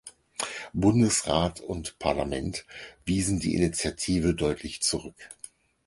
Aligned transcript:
Bundesrat 0.73 1.59
und 1.61 1.99
Parlament 1.99 2.65
wiesen 3.05 3.39
die 3.39 3.53
Initiative 3.53 4.33
deutlich 4.33 4.81
zurück. 4.81 5.29